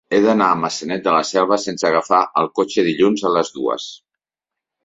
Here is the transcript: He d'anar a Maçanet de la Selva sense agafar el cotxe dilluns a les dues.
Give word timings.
He 0.15 0.19
d'anar 0.25 0.45
a 0.51 0.53
Maçanet 0.61 1.03
de 1.07 1.13
la 1.15 1.27
Selva 1.31 1.59
sense 1.65 1.87
agafar 1.91 2.23
el 2.43 2.51
cotxe 2.61 2.87
dilluns 2.89 3.29
a 3.31 3.35
les 3.37 3.55
dues. 3.59 3.87